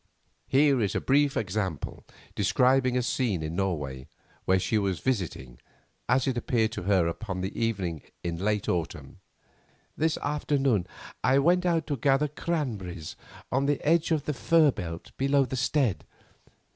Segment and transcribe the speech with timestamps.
[0.47, 4.07] Here is a brief example describing a scene in Norway,
[4.45, 5.59] where she was visiting,
[6.09, 9.19] as it appeared to her upon some evening in late autumn:
[9.95, 10.87] "This afternoon
[11.23, 13.15] I went out to gather cranberries
[13.51, 16.03] on the edge of the fir belt below the Stead.